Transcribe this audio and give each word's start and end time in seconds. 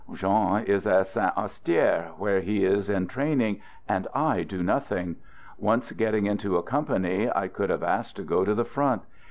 Jean 0.15 0.63
is 0.63 0.87
at 0.87 1.05
Saint 1.05 1.31
Astier, 1.37 2.09
where 2.17 2.39
he 2.41 2.65
is 2.65 2.89
in 2.89 3.05
training, 3.05 3.61
and 3.87 4.07
I 4.15 4.41
do 4.41 4.63
nothing! 4.63 5.17
Once 5.59 5.91
getting 5.91 6.25
into 6.25 6.57
a 6.57 6.63
company, 6.63 7.29
I 7.29 7.47
could 7.47 7.69
have 7.69 7.83
asked 7.83 8.15
to 8.15 8.23
go 8.23 8.43
to 8.43 8.55
the 8.55 8.65
front. 8.65 9.03